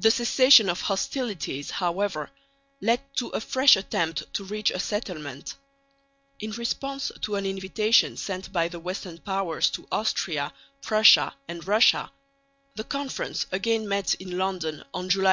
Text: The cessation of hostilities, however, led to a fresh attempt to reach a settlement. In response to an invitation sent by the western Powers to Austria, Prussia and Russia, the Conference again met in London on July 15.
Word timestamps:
The 0.00 0.10
cessation 0.10 0.68
of 0.68 0.80
hostilities, 0.80 1.70
however, 1.70 2.32
led 2.80 2.98
to 3.18 3.28
a 3.28 3.40
fresh 3.40 3.76
attempt 3.76 4.24
to 4.34 4.42
reach 4.42 4.72
a 4.72 4.80
settlement. 4.80 5.54
In 6.40 6.50
response 6.50 7.12
to 7.22 7.36
an 7.36 7.46
invitation 7.46 8.16
sent 8.16 8.52
by 8.52 8.66
the 8.66 8.80
western 8.80 9.18
Powers 9.18 9.70
to 9.70 9.86
Austria, 9.92 10.52
Prussia 10.82 11.34
and 11.46 11.64
Russia, 11.68 12.10
the 12.74 12.82
Conference 12.82 13.46
again 13.52 13.88
met 13.88 14.14
in 14.16 14.36
London 14.38 14.82
on 14.92 15.08
July 15.08 15.30
15. - -